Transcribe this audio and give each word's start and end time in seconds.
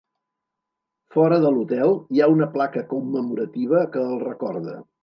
Fora 1.17 1.37
de 1.45 1.51
l'hotel 1.57 1.93
hi 2.17 2.25
ha 2.25 2.31
una 2.37 2.51
placa 2.59 2.87
commemorativa 2.95 3.87
que 3.97 4.07
el 4.11 4.23
recorda. 4.31 4.81